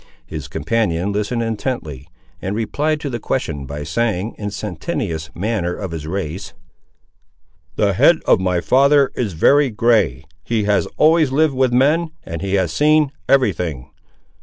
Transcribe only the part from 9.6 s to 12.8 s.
grey; he has always lived with men, and he has